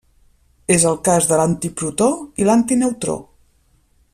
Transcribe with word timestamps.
És 0.75 0.85
el 0.91 0.95
cas 1.09 1.27
de 1.31 1.37
l'antiprotó 1.41 2.09
i 2.43 2.49
l'antineutró. 2.49 3.19